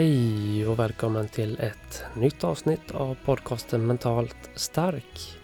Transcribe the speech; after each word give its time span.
Hej 0.00 0.66
och 0.66 0.78
välkommen 0.78 1.28
till 1.28 1.58
ett 1.60 2.02
nytt 2.14 2.44
avsnitt 2.44 2.90
av 2.90 3.16
podcasten 3.24 3.86
Mentalt 3.86 4.50
stark. 4.54 5.38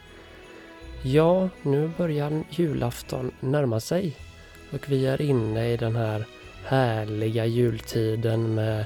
Ja, 1.03 1.49
nu 1.63 1.91
börjar 1.97 2.43
julafton 2.51 3.31
närma 3.41 3.81
sig 3.81 4.17
och 4.73 4.89
vi 4.89 5.07
är 5.07 5.23
inne 5.23 5.73
i 5.73 5.77
den 5.77 5.97
här 5.97 6.25
härliga 6.65 7.47
jultiden 7.47 8.55
med 8.55 8.85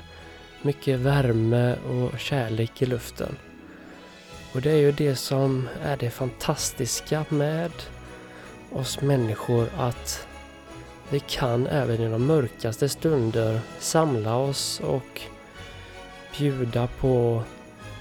mycket 0.63 0.99
värme 0.99 1.77
och 1.77 2.19
kärlek 2.19 2.83
i 2.83 2.87
luften. 2.87 3.37
Och 4.55 4.61
det 4.61 4.71
är 4.71 4.81
ju 4.81 4.93
det 4.93 5.17
som 5.17 5.69
är 5.83 5.97
det 5.97 6.11
fantastiska 6.11 7.25
med 7.29 7.73
oss 8.73 9.01
människor 9.01 9.69
att 9.79 10.27
vi 11.11 11.21
kan 11.21 11.67
även 11.67 12.01
i 12.01 12.09
de 12.09 12.27
mörkaste 12.27 12.89
stunder 12.89 13.61
samla 13.79 14.37
oss 14.37 14.81
och 14.85 15.23
bjuda 16.39 16.87
på 16.87 17.43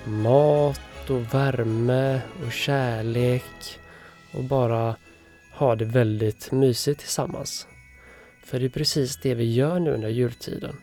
mat 0.06 1.10
och 1.10 1.34
värme 1.34 2.22
och 2.46 2.52
kärlek 2.52 3.80
och 4.34 4.44
bara 4.44 4.96
ha 5.54 5.76
det 5.76 5.86
väldigt 5.86 6.52
mysigt 6.52 7.00
tillsammans. 7.00 7.68
För 8.46 8.60
det 8.60 8.66
är 8.66 8.70
precis 8.70 9.18
det 9.18 9.36
vi 9.36 9.54
gör 9.54 9.80
nu 9.80 9.92
under 9.92 10.10
jultiden. 10.10 10.76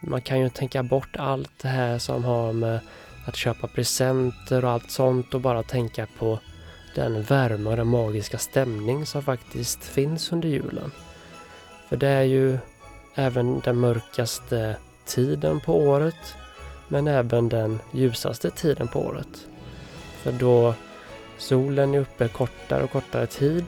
Man 0.00 0.22
kan 0.22 0.40
ju 0.40 0.48
tänka 0.48 0.82
bort 0.82 1.16
allt 1.16 1.58
det 1.62 1.68
här 1.68 1.98
som 1.98 2.24
har 2.24 2.52
med 2.52 2.80
att 3.26 3.36
köpa 3.36 3.68
presenter 3.68 4.64
och 4.64 4.70
allt 4.70 4.90
sånt 4.90 5.34
och 5.34 5.40
bara 5.40 5.62
tänka 5.62 6.06
på 6.18 6.38
den 6.94 7.22
värme 7.22 7.70
och 7.70 7.76
den 7.76 7.86
magiska 7.86 8.38
stämning 8.38 9.06
som 9.06 9.22
faktiskt 9.22 9.84
finns 9.84 10.32
under 10.32 10.48
julen. 10.48 10.90
För 11.88 11.96
det 11.96 12.08
är 12.08 12.22
ju 12.22 12.58
även 13.14 13.60
den 13.60 13.76
mörkaste 13.76 14.76
tiden 15.06 15.60
på 15.60 15.78
året 15.78 16.36
men 16.88 17.08
även 17.08 17.48
den 17.48 17.78
ljusaste 17.92 18.50
tiden 18.50 18.88
på 18.88 19.00
året. 19.00 19.46
För 20.22 20.32
då 20.32 20.74
solen 21.38 21.94
är 21.94 21.98
uppe 21.98 22.28
kortare 22.28 22.84
och 22.84 22.90
kortare 22.90 23.26
tid 23.26 23.64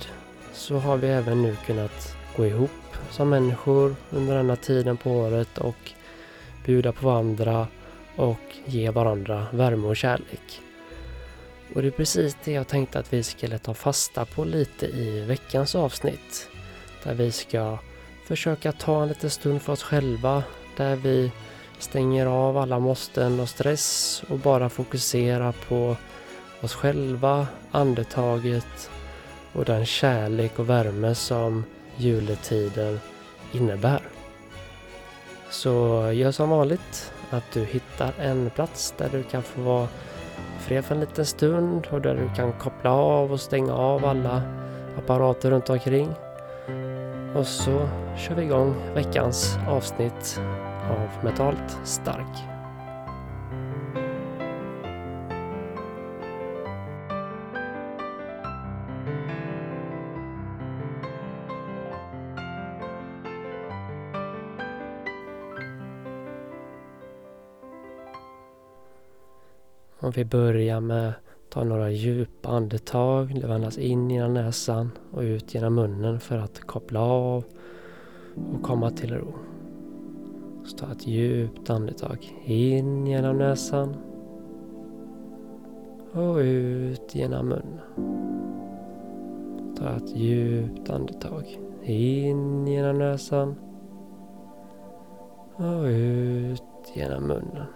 så 0.53 0.79
har 0.79 0.97
vi 0.97 1.09
även 1.09 1.43
nu 1.43 1.57
kunnat 1.67 2.17
gå 2.37 2.47
ihop 2.47 2.71
som 3.11 3.29
människor 3.29 3.97
under 4.11 4.37
denna 4.37 4.57
tiden 4.57 4.97
på 4.97 5.11
året 5.11 5.59
och 5.59 5.93
bjuda 6.65 6.93
på 6.93 7.07
varandra 7.07 7.67
och 8.17 8.57
ge 8.65 8.91
varandra 8.91 9.47
värme 9.53 9.87
och 9.87 9.97
kärlek. 9.97 10.61
Och 11.75 11.83
det 11.83 11.89
är 11.89 11.93
precis 11.93 12.37
det 12.45 12.53
jag 12.53 12.69
tänkte 12.69 12.99
att 12.99 13.13
vi 13.13 13.23
skulle 13.23 13.59
ta 13.59 13.75
fasta 13.75 14.25
på 14.25 14.45
lite 14.45 14.87
i 14.87 15.21
veckans 15.21 15.75
avsnitt. 15.75 16.49
Där 17.05 17.15
vi 17.15 17.33
ska 17.33 17.79
försöka 18.27 18.73
ta 18.73 19.03
en 19.03 19.09
liten 19.09 19.31
stund 19.31 19.63
för 19.63 19.73
oss 19.73 19.83
själva 19.83 20.43
där 20.77 20.97
vi 20.97 21.33
stänger 21.79 22.27
av 22.27 22.59
alla 22.59 22.79
måsten 22.79 23.41
och 23.41 23.49
stress 23.49 24.23
och 24.29 24.39
bara 24.39 24.69
fokuserar 24.69 25.55
på 25.69 25.97
oss 26.63 26.75
själva, 26.75 27.47
andetaget 27.71 28.91
och 29.53 29.65
den 29.65 29.87
kärlek 29.87 30.59
och 30.59 30.71
värme 30.71 31.15
som 31.15 31.65
juletiden 31.97 33.01
innebär. 33.53 34.01
Så 35.51 35.71
gör 36.13 36.31
som 36.31 36.51
vanligt 36.51 37.13
att 37.31 37.53
du 37.53 37.65
hittar 37.65 38.13
en 38.21 38.51
plats 38.51 38.95
där 38.97 39.09
du 39.13 39.23
kan 39.23 39.43
få 39.43 39.61
vara 39.61 39.89
fred 40.61 40.85
för 40.85 40.95
en 40.95 41.01
liten 41.01 41.27
stund 41.27 41.87
och 41.91 42.01
där 42.01 42.15
du 42.15 42.35
kan 42.37 42.53
koppla 42.53 42.91
av 42.91 43.33
och 43.33 43.41
stänga 43.41 43.75
av 43.75 44.05
alla 44.05 44.43
apparater 44.99 45.51
runt 45.51 45.71
omkring. 45.71 46.09
Och 47.35 47.47
så 47.47 47.89
kör 48.17 48.35
vi 48.35 48.43
igång 48.43 48.75
veckans 48.95 49.59
avsnitt 49.69 50.41
av 50.91 51.25
Metalt 51.25 51.79
Stark. 51.85 52.57
Om 70.01 70.11
vi 70.11 70.25
börjar 70.25 70.81
med 70.81 71.09
att 71.09 71.15
ta 71.49 71.65
några 71.65 71.91
djupa 71.91 72.49
andetag. 72.49 73.41
Du 73.41 73.53
andas 73.53 73.79
in 73.79 74.11
genom 74.11 74.35
näsan 74.35 74.91
och 75.13 75.21
ut 75.21 75.55
genom 75.55 75.75
munnen 75.75 76.21
för 76.21 76.39
att 76.39 76.61
koppla 76.61 77.01
av 77.01 77.45
och 78.55 78.63
komma 78.63 78.91
till 78.91 79.15
ro. 79.15 79.35
Så 80.67 80.77
ta 80.77 80.93
ett 80.93 81.07
djupt 81.07 81.71
andetag 81.71 82.35
in 82.45 83.07
genom 83.07 83.39
näsan 83.39 83.97
och 86.13 86.37
ut 86.37 87.15
genom 87.15 87.49
munnen. 87.49 87.81
Ta 89.79 89.97
ett 89.97 90.17
djupt 90.17 90.91
andetag 90.91 91.59
in 91.83 92.67
genom 92.67 92.99
näsan 92.99 93.55
och 95.57 95.85
ut 95.85 96.63
genom 96.95 97.23
munnen. 97.27 97.67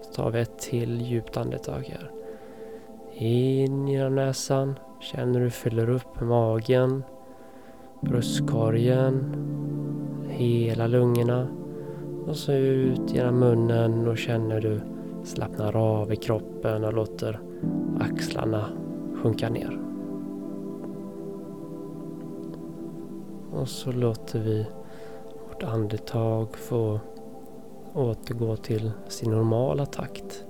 Så 0.00 0.12
tar 0.12 0.30
vi 0.30 0.40
ett 0.40 0.58
till 0.58 1.00
djupt 1.00 1.36
andetag 1.36 1.82
här. 1.82 2.10
In 3.12 3.88
genom 3.88 4.14
näsan. 4.14 4.74
Känner 5.00 5.40
du 5.40 5.50
fyller 5.50 5.90
upp 5.90 6.20
magen, 6.20 7.04
bröstkorgen, 8.00 9.41
hela 10.42 10.86
lungorna. 10.86 11.48
Och 12.26 12.36
så 12.36 12.52
ut 12.52 13.14
genom 13.14 13.38
munnen 13.38 14.08
och 14.08 14.18
känner 14.18 14.60
du 14.60 14.80
slappnar 15.24 15.76
av 15.76 16.12
i 16.12 16.16
kroppen 16.16 16.84
och 16.84 16.92
låter 16.92 17.40
axlarna 18.00 18.66
sjunka 19.22 19.48
ner. 19.48 19.78
Och 23.52 23.68
så 23.68 23.92
låter 23.92 24.38
vi 24.38 24.66
vårt 25.48 25.62
andetag 25.62 26.56
få 26.56 27.00
återgå 27.94 28.56
till 28.56 28.90
sin 29.08 29.30
normala 29.30 29.86
takt. 29.86 30.44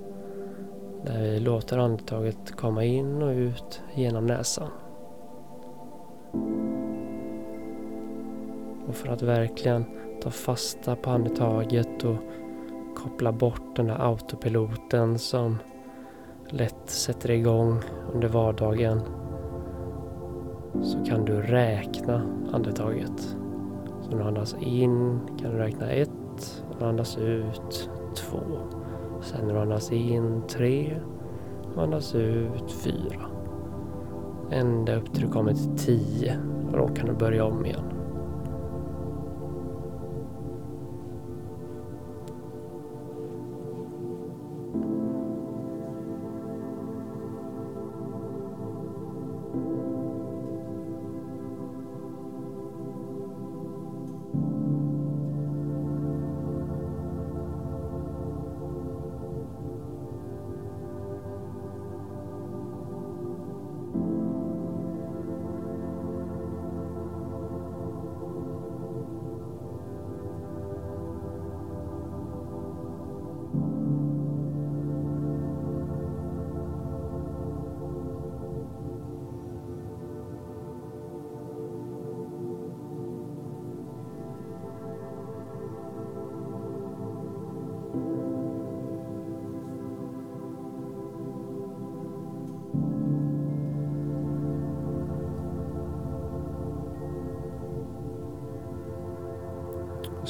Där 1.05 1.21
vi 1.21 1.39
låter 1.39 1.77
andetaget 1.77 2.55
komma 2.55 2.83
in 2.83 3.21
och 3.21 3.31
ut 3.31 3.81
genom 3.95 4.25
näsan. 4.25 4.69
Och 8.87 8.95
för 8.95 9.07
att 9.07 9.21
verkligen 9.21 9.85
ta 10.21 10.29
fasta 10.29 10.95
på 10.95 11.09
andetaget 11.09 12.03
och 12.03 12.17
koppla 12.95 13.31
bort 13.31 13.75
den 13.75 13.87
där 13.87 14.07
autopiloten 14.09 15.19
som 15.19 15.57
lätt 16.49 16.89
sätter 16.89 17.31
igång 17.31 17.79
under 18.13 18.27
vardagen 18.27 19.01
så 20.81 21.05
kan 21.05 21.25
du 21.25 21.41
räkna 21.41 22.21
andetaget. 22.51 23.37
Så 24.01 24.09
när 24.09 24.17
du 24.17 24.23
andas 24.23 24.55
in 24.61 25.19
kan 25.41 25.51
du 25.51 25.57
räkna 25.57 25.91
ett 25.91 26.63
och 26.79 26.87
andas 26.87 27.17
ut 27.17 27.89
två. 28.15 28.39
Sen 29.21 29.47
när 29.47 29.53
du 29.53 29.59
andas 29.59 29.91
in 29.91 30.41
tre 30.47 30.99
och 31.75 31.83
andas 31.83 32.15
ut 32.15 32.71
fyra. 32.71 33.25
Ända 34.51 34.95
upp 34.95 35.13
till 35.13 35.23
du 35.23 35.31
kommer 35.31 35.53
till 35.53 35.77
tio 35.77 36.37
och 36.71 36.77
då 36.77 36.87
kan 36.87 37.07
du 37.07 37.13
börja 37.13 37.45
om 37.45 37.65
igen. 37.65 38.02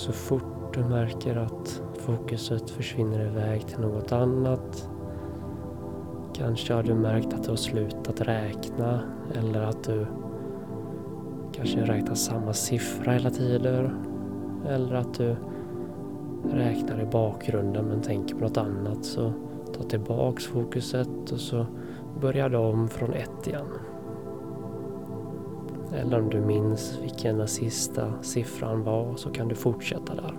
Så 0.03 0.11
fort 0.11 0.73
du 0.73 0.83
märker 0.83 1.35
att 1.35 1.81
fokuset 1.99 2.69
försvinner 2.69 3.25
iväg 3.25 3.67
till 3.67 3.79
något 3.79 4.11
annat. 4.11 4.89
Kanske 6.33 6.73
har 6.73 6.83
du 6.83 6.93
märkt 6.93 7.33
att 7.33 7.43
du 7.43 7.49
har 7.49 7.55
slutat 7.55 8.21
räkna 8.21 9.03
eller 9.33 9.61
att 9.61 9.83
du 9.83 10.05
kanske 11.51 11.81
räknar 11.81 12.15
samma 12.15 12.53
siffra 12.53 13.11
hela 13.11 13.29
tiden. 13.29 13.89
Eller 14.67 14.95
att 14.95 15.13
du 15.13 15.35
räknar 16.51 17.01
i 17.01 17.05
bakgrunden 17.05 17.85
men 17.85 18.01
tänker 18.01 18.35
på 18.35 18.41
något 18.41 18.57
annat. 18.57 19.05
Så 19.05 19.33
ta 19.77 19.83
tillbaks 19.83 20.45
fokuset 20.45 21.31
och 21.31 21.39
så 21.39 21.65
börjar 22.21 22.49
du 22.49 22.57
om 22.57 22.87
från 22.87 23.13
ett 23.13 23.47
igen. 23.47 23.67
Eller 25.93 26.19
om 26.19 26.29
du 26.29 26.41
minns 26.41 26.99
vilken 27.01 27.37
den 27.37 27.47
sista 27.47 28.13
siffran 28.21 28.83
var 28.83 29.15
så 29.15 29.29
kan 29.29 29.47
du 29.47 29.55
fortsätta 29.55 30.15
där. 30.15 30.33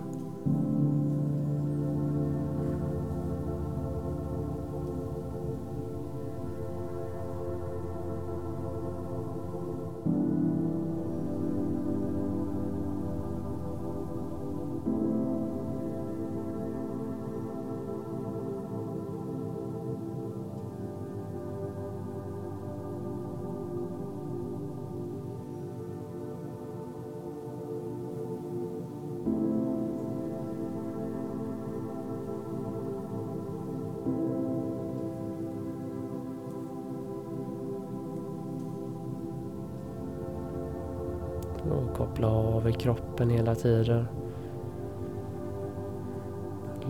Över 42.65 42.79
kroppen 42.79 43.29
hela 43.29 43.55
tiden. 43.55 44.05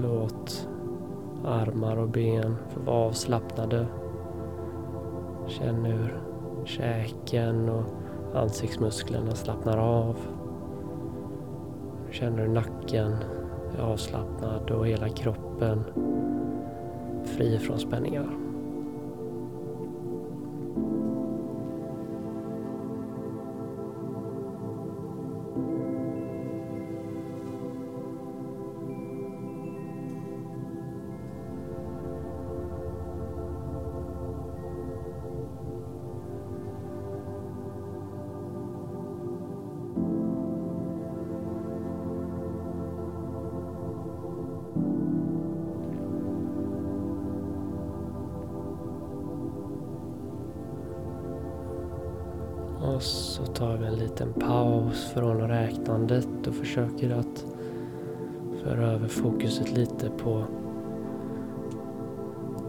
Låt 0.01 0.69
armar 1.45 1.98
och 1.98 2.10
ben 2.10 2.56
få 2.69 2.80
vara 2.80 2.95
avslappnade. 2.95 3.88
Känn 5.48 5.86
hur 5.86 6.22
käken 6.66 7.69
och 7.69 7.83
ansiktsmusklerna 8.36 9.31
slappnar 9.31 9.77
av. 9.77 10.18
Känner 12.12 12.39
hur 12.39 12.54
nacken 12.54 13.16
är 13.78 13.81
avslappnad 13.81 14.71
och 14.71 14.88
hela 14.88 15.10
kroppen 15.10 15.83
fri 17.25 17.60
från 17.60 17.80
spänningar. 17.80 18.44
Tar 53.56 53.78
vi 53.78 53.86
en 53.86 53.96
liten 53.96 54.34
paus 54.34 55.12
från 55.13 55.48
räknandet 55.48 56.48
och 56.48 56.56
försöker 56.56 57.10
att 57.10 57.46
föra 58.63 58.92
över 58.92 59.07
fokuset 59.07 59.72
lite 59.72 60.10
på 60.10 60.44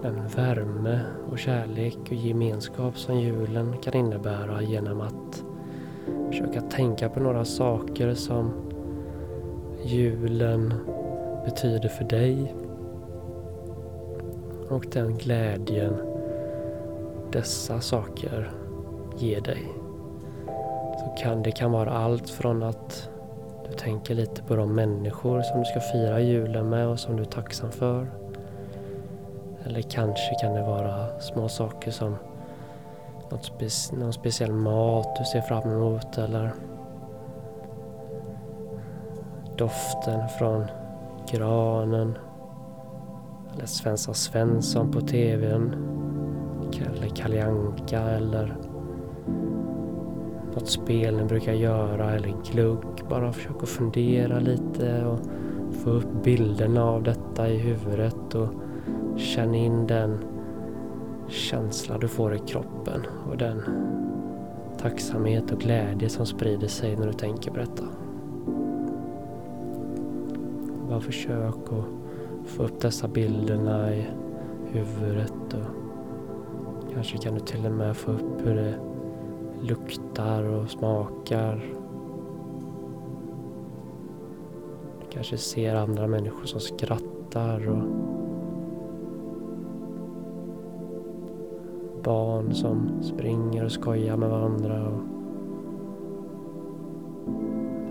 den 0.03 0.29
värme 0.37 1.01
och 1.31 1.39
kärlek 1.39 1.99
och 2.01 2.13
gemenskap 2.13 2.99
som 2.99 3.21
julen 3.21 3.79
kan 3.83 3.95
innebära 3.95 4.63
genom 4.63 5.01
att 5.01 5.45
försöka 6.31 6.61
tänka 6.61 7.09
på 7.09 7.21
några 7.21 7.45
saker 7.45 8.15
som 8.15 8.53
julen 9.85 10.75
betyder 11.45 11.89
för 11.89 12.05
dig 12.05 12.55
och 14.69 14.87
den 14.93 15.19
glädjen 15.19 15.95
dessa 17.33 17.81
saker 17.81 18.51
ger 19.19 19.41
dig 19.41 19.76
kan, 21.17 21.43
det 21.43 21.51
kan 21.51 21.73
vara 21.73 21.91
allt 21.91 22.31
från 22.31 22.63
att 22.63 23.11
du 23.69 23.73
tänker 23.73 24.15
lite 24.15 24.43
på 24.43 24.57
de 24.57 24.75
människor 24.75 25.43
som 25.43 25.59
du 25.59 25.65
ska 25.65 25.81
fira 25.81 26.21
julen 26.21 26.69
med 26.69 26.89
och 26.89 27.01
som 27.01 27.17
du 27.17 27.23
är 27.23 27.27
tacksam 27.27 27.73
för. 27.73 28.07
Eller 29.65 29.83
kanske 29.83 30.35
kan 30.41 30.55
det 30.55 30.63
vara 30.63 31.21
små 31.21 31.49
saker 31.49 31.91
som 31.91 32.17
något 33.31 33.45
spe 33.45 33.97
någon 33.97 34.13
speciell 34.13 34.53
mat 34.53 35.17
du 35.19 35.25
ser 35.25 35.41
fram 35.41 35.71
emot 35.71 36.19
eller 36.19 36.53
doften 39.57 40.29
från 40.39 40.65
granen 41.31 42.19
eller 43.55 43.67
Svensson 43.67 44.15
Svensson 44.15 44.93
på 44.93 45.01
TVn 45.01 45.75
eller 46.97 47.09
Kalle 47.09 47.45
Anka 47.45 48.01
eller 48.01 48.57
något 50.57 50.69
spel 50.69 51.17
ni 51.17 51.25
brukar 51.25 51.53
göra 51.53 52.11
eller 52.11 52.35
glugg. 52.53 52.85
Bara 53.09 53.33
försök 53.33 53.63
att 53.63 53.69
fundera 53.69 54.39
lite 54.39 55.05
och 55.05 55.19
få 55.73 55.91
upp 55.91 56.25
bilderna 56.25 56.85
av 56.85 57.03
detta 57.03 57.49
i 57.49 57.59
huvudet 57.59 58.35
och 58.35 58.49
känn 59.17 59.55
in 59.55 59.87
den 59.87 60.19
känsla 61.29 61.99
du 61.99 62.09
får 62.09 62.35
i 62.35 62.39
kroppen 62.39 63.07
och 63.31 63.37
den 63.37 63.63
tacksamhet 64.79 65.53
och 65.53 65.61
glädje 65.61 66.09
som 66.09 66.27
sprider 66.27 66.69
sig 66.69 66.97
när 66.97 67.07
du 67.07 67.13
tänker 67.13 67.51
på 67.51 67.57
detta. 67.57 67.85
Bara 70.89 71.01
försök 71.01 71.55
att 71.55 72.49
få 72.49 72.63
upp 72.63 72.81
dessa 72.81 73.09
bilderna 73.09 73.95
i 73.95 74.07
huvudet 74.73 75.55
och 75.55 76.93
kanske 76.95 77.19
kan 77.19 77.35
du 77.35 77.41
till 77.41 77.67
och 77.67 77.73
med 77.73 77.97
få 77.97 78.11
upp 78.11 78.47
hur 78.47 78.55
det 78.55 78.86
luktar 79.67 80.43
och 80.43 80.71
smakar. 80.71 81.65
Du 85.01 85.07
kanske 85.11 85.37
ser 85.37 85.75
andra 85.75 86.07
människor 86.07 86.45
som 86.45 86.61
skrattar 86.61 87.69
och 87.69 88.07
barn 92.03 92.55
som 92.55 93.03
springer 93.03 93.65
och 93.65 93.73
skojar 93.73 94.17
med 94.17 94.31
varandra. 94.31 94.89
Och 94.89 95.03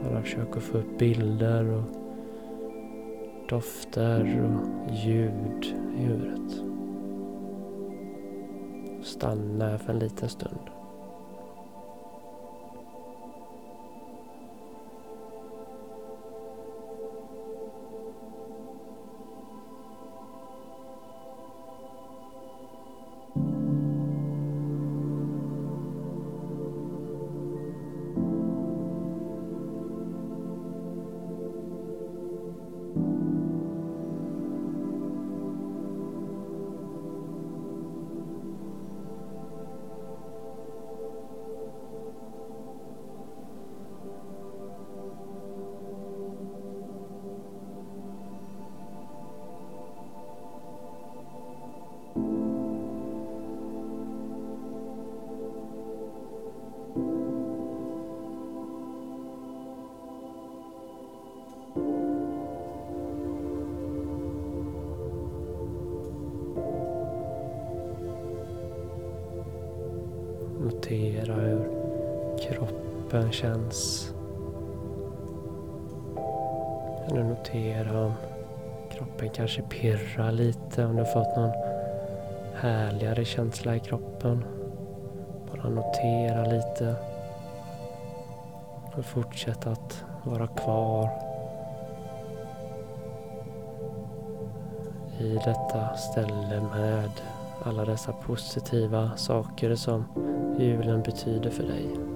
alla 0.09 0.21
försöker 0.21 0.59
få 0.59 0.77
upp 0.77 0.97
bilder 0.97 1.65
och 1.65 1.83
dofter 3.49 4.43
och 4.45 4.93
ljud 4.93 5.65
i 5.97 6.01
huvudet. 6.03 6.61
Stanna 9.03 9.77
för 9.77 9.93
en 9.93 9.99
liten 9.99 10.29
stund. 10.29 10.74
Notera 70.85 71.33
hur 71.33 71.69
kroppen 72.41 73.31
känns. 73.31 74.09
Kan 77.07 77.17
du 77.17 77.23
notera 77.23 78.05
om 78.05 78.13
kroppen 78.91 79.29
kanske 79.29 79.61
pirrar 79.61 80.31
lite, 80.31 80.85
om 80.85 80.95
du 80.95 81.01
har 81.01 81.05
fått 81.05 81.35
någon 81.35 81.51
härligare 82.55 83.25
känsla 83.25 83.75
i 83.75 83.79
kroppen. 83.79 84.45
Bara 85.51 85.69
notera 85.69 86.45
lite. 86.45 86.95
Och 88.97 89.05
fortsätt 89.05 89.67
att 89.67 90.03
vara 90.23 90.47
kvar 90.47 91.09
i 95.19 95.33
detta 95.33 95.95
ställe 95.97 96.61
med 96.75 97.11
alla 97.63 97.85
dessa 97.85 98.13
positiva 98.13 99.17
saker 99.17 99.75
som 99.75 100.05
julen 100.59 101.01
betyder 101.01 101.49
för 101.49 101.63
dig. 101.63 102.14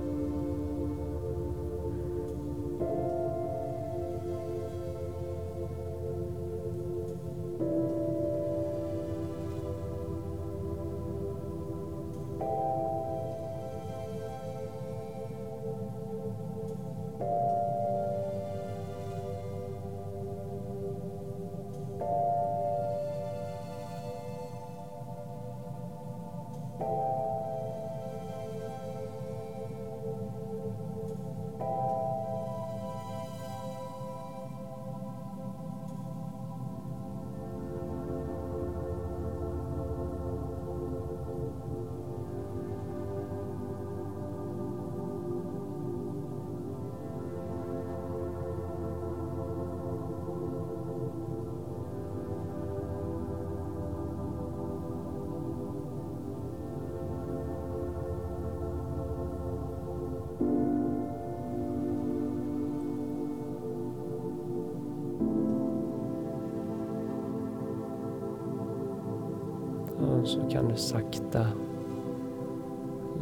Kan 70.50 70.68
du 70.68 70.76
sakta 70.76 71.48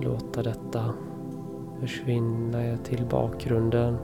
låta 0.02 0.44
detta 0.44 0.94
försvinna 1.80 2.78
till 2.84 3.06
bakgrunden. 3.06 3.98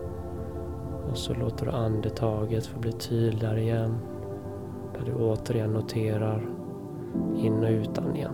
Och 1.11 1.17
så 1.17 1.33
låter 1.33 1.65
du 1.65 1.71
andetaget 1.71 2.65
få 2.65 2.79
bli 2.79 2.91
tydligare 2.91 3.61
igen. 3.61 3.97
Där 4.93 5.05
du 5.05 5.13
återigen 5.13 5.73
noterar 5.73 6.49
in 7.35 7.63
och 7.63 7.69
utan 7.69 8.15
igen. 8.15 8.33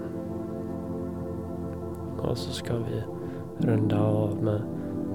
Och 2.21 2.37
så 2.37 2.51
ska 2.51 2.73
vi 2.77 3.03
runda 3.57 4.01
av 4.01 4.43
med 4.43 4.61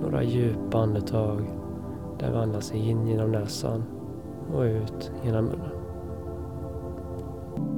några 0.03 0.23
djupa 0.23 0.79
andetag 0.79 1.51
där 2.19 2.31
vi 2.31 2.37
andas 2.37 2.73
in 2.73 3.07
genom 3.07 3.33
näsan 3.33 3.85
och 4.55 4.63
ut 4.63 5.13
genom 5.25 5.45
munnen. 5.45 5.74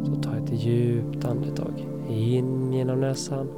Så 0.07 0.15
ta 0.15 0.37
ett 0.37 0.53
djupt 0.53 1.25
andetag. 1.25 1.87
In 2.09 2.73
genom 2.73 3.01
näsan. 3.01 3.49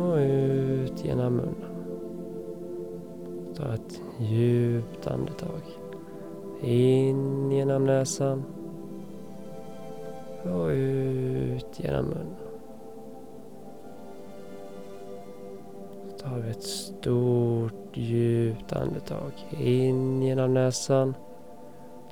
Och 0.00 0.16
ut 0.16 1.04
genom 1.04 1.36
munnen. 1.36 1.54
Ta 3.56 3.74
ett 3.74 4.00
djupt 4.18 5.06
andetag. 5.06 5.62
In 6.62 7.52
genom 7.52 7.86
näsan. 7.86 8.44
Och 10.44 10.68
ut 10.68 11.80
genom 11.80 12.04
munnen. 12.04 12.36
Så 16.08 16.18
tar 16.18 16.38
vi 16.38 16.50
ett 16.50 16.62
stort 16.62 17.96
djupt 17.96 18.72
andetag. 18.72 19.32
In 19.58 20.22
genom 20.22 20.54
näsan. 20.54 21.14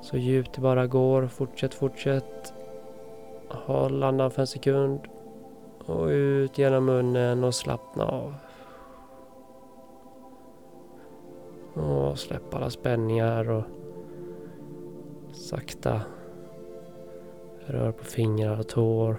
Så 0.09 0.17
djupt 0.17 0.53
det 0.53 0.61
bara 0.61 0.87
går. 0.87 1.27
Fortsätt, 1.27 1.73
fortsätt. 1.73 2.53
Håll 3.49 4.03
andan 4.03 4.31
för 4.31 4.41
en 4.41 4.47
sekund. 4.47 4.99
Och 5.85 6.05
ut 6.07 6.57
genom 6.57 6.85
munnen 6.85 7.43
och 7.43 7.55
slappna 7.55 8.05
av. 8.05 8.35
Och 11.73 12.19
släpp 12.19 12.53
alla 12.53 12.69
spänningar 12.69 13.49
och 13.49 13.63
sakta 15.33 16.01
rör 17.65 17.91
på 17.91 18.03
fingrar 18.03 18.59
och 18.59 18.67
tår. 18.67 19.17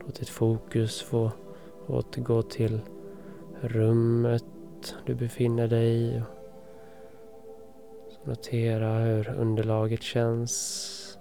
Låt 0.00 0.14
ditt 0.14 0.28
fokus 0.28 1.02
få 1.02 1.30
återgå 1.86 2.42
till 2.42 2.80
rummet 3.60 4.44
du 5.06 5.14
befinner 5.14 5.68
dig 5.68 6.16
i. 6.16 6.22
Notera 8.26 8.98
hur 8.98 9.28
underlaget 9.28 10.02
känns. 10.02 11.18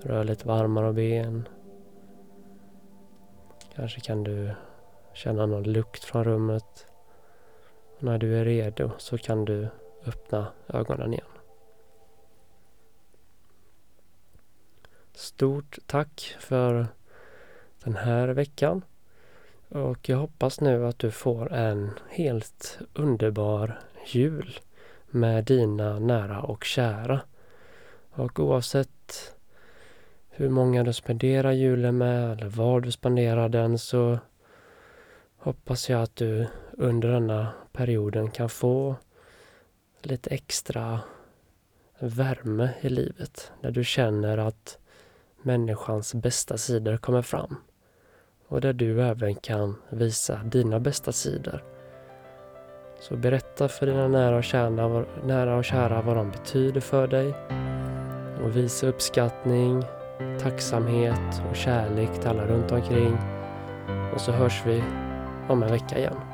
Rör 0.00 0.24
lite 0.24 0.48
varmare 0.48 0.86
av 0.86 0.94
ben. 0.94 1.48
Kanske 3.74 4.00
kan 4.00 4.24
du 4.24 4.54
känna 5.14 5.46
någon 5.46 5.62
lukt 5.62 6.04
från 6.04 6.24
rummet. 6.24 6.86
Och 7.96 8.02
när 8.02 8.18
du 8.18 8.38
är 8.38 8.44
redo 8.44 8.90
så 8.98 9.18
kan 9.18 9.44
du 9.44 9.68
öppna 10.06 10.46
ögonen 10.68 11.12
igen. 11.12 11.26
Stort 15.12 15.78
tack 15.86 16.36
för 16.40 16.86
den 17.84 17.96
här 17.96 18.28
veckan. 18.28 18.84
Och 19.68 20.08
jag 20.08 20.16
hoppas 20.16 20.60
nu 20.60 20.86
att 20.86 20.98
du 20.98 21.10
får 21.10 21.52
en 21.52 21.90
helt 22.08 22.78
underbar 22.94 23.80
jul 24.06 24.60
med 25.12 25.44
dina 25.44 25.98
nära 25.98 26.42
och 26.42 26.64
kära. 26.64 27.20
Och 28.10 28.40
oavsett 28.40 29.34
hur 30.28 30.48
många 30.48 30.84
du 30.84 30.92
spenderar 30.92 31.52
julen 31.52 31.98
med 31.98 32.32
eller 32.32 32.46
var 32.48 32.80
du 32.80 32.92
spenderar 32.92 33.48
den 33.48 33.78
så 33.78 34.18
hoppas 35.36 35.90
jag 35.90 36.02
att 36.02 36.16
du 36.16 36.46
under 36.72 37.08
denna 37.08 37.48
perioden 37.72 38.30
kan 38.30 38.48
få 38.48 38.96
lite 40.02 40.30
extra 40.30 41.00
värme 41.98 42.70
i 42.80 42.88
livet. 42.88 43.52
Där 43.60 43.70
du 43.70 43.84
känner 43.84 44.38
att 44.38 44.78
människans 45.42 46.14
bästa 46.14 46.58
sidor 46.58 46.96
kommer 46.96 47.22
fram. 47.22 47.56
Och 48.48 48.60
där 48.60 48.72
du 48.72 49.02
även 49.02 49.34
kan 49.34 49.76
visa 49.90 50.40
dina 50.44 50.80
bästa 50.80 51.12
sidor. 51.12 51.64
Så 53.02 53.16
berätta 53.16 53.68
för 53.68 53.86
dina 53.86 54.08
nära 54.08 54.36
och, 54.36 54.44
kära, 54.44 55.04
nära 55.24 55.56
och 55.56 55.64
kära 55.64 56.02
vad 56.02 56.16
de 56.16 56.30
betyder 56.30 56.80
för 56.80 57.06
dig. 57.06 57.34
Och 58.44 58.56
visa 58.56 58.86
uppskattning, 58.86 59.82
tacksamhet 60.40 61.42
och 61.50 61.56
kärlek 61.56 62.20
till 62.20 62.28
alla 62.28 62.46
runt 62.46 62.72
omkring. 62.72 63.18
Och 64.14 64.20
så 64.20 64.32
hörs 64.32 64.62
vi 64.66 64.82
om 65.48 65.62
en 65.62 65.70
vecka 65.70 65.98
igen. 65.98 66.31